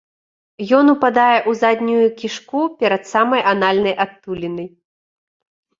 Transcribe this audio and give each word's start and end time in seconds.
Ён 0.77 0.85
упадае 0.93 1.35
ў 1.49 1.61
заднюю 1.61 2.05
кішку 2.23 2.59
перад 2.81 3.03
самай 3.13 3.41
анальнай 3.53 3.95
адтулінай. 4.09 4.67